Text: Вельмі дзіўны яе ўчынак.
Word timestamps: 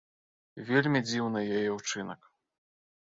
Вельмі 0.69 1.01
дзіўны 1.09 1.43
яе 1.57 1.69
ўчынак. 1.77 2.21